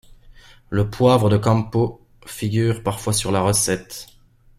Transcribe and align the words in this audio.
Le 0.71 0.89
poivre 0.89 1.29
de 1.29 1.37
Kampot 1.37 2.01
figure 2.25 2.81
parfois 2.81 3.13
sur 3.13 3.31
la 3.31 3.41
recette. 3.41 4.07